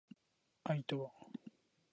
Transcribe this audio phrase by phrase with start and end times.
[0.63, 1.11] 愛とは